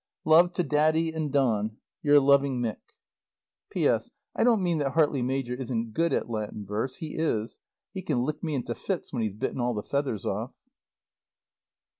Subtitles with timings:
[0.25, 1.77] Love to Daddy and Don.
[2.01, 2.79] Your loving MICK.
[3.69, 4.09] P.S.
[4.35, 6.95] I don't mean that Hartley major isn't good at Latin verse.
[6.95, 7.59] He is.
[7.93, 10.53] He can lick me into fits when he's bitten all the feathers off.